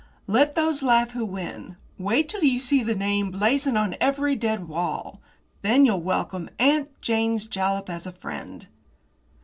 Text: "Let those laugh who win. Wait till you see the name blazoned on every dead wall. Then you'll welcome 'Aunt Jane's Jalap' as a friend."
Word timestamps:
"Let 0.25 0.55
those 0.55 0.81
laugh 0.81 1.11
who 1.11 1.23
win. 1.23 1.77
Wait 1.99 2.27
till 2.27 2.43
you 2.43 2.59
see 2.59 2.81
the 2.81 2.95
name 2.95 3.29
blazoned 3.29 3.77
on 3.77 3.95
every 4.01 4.35
dead 4.35 4.67
wall. 4.67 5.21
Then 5.61 5.85
you'll 5.85 6.01
welcome 6.01 6.49
'Aunt 6.57 6.89
Jane's 7.01 7.45
Jalap' 7.47 7.87
as 7.87 8.07
a 8.07 8.11
friend." 8.11 8.65